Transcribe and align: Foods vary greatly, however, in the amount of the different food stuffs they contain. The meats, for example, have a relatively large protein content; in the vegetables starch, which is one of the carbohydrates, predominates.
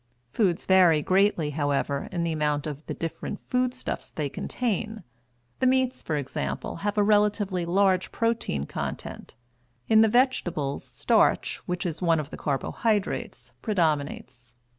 Foods 0.33 0.65
vary 0.65 1.03
greatly, 1.03 1.51
however, 1.51 2.09
in 2.11 2.23
the 2.23 2.31
amount 2.31 2.65
of 2.65 2.83
the 2.87 2.93
different 2.95 3.39
food 3.51 3.71
stuffs 3.71 4.09
they 4.09 4.29
contain. 4.29 5.03
The 5.59 5.67
meats, 5.67 6.01
for 6.01 6.15
example, 6.17 6.77
have 6.77 6.97
a 6.97 7.03
relatively 7.03 7.65
large 7.65 8.11
protein 8.11 8.65
content; 8.65 9.35
in 9.87 10.01
the 10.01 10.07
vegetables 10.07 10.83
starch, 10.83 11.57
which 11.67 11.85
is 11.85 12.01
one 12.01 12.19
of 12.19 12.31
the 12.31 12.37
carbohydrates, 12.37 13.51
predominates. 13.61 14.55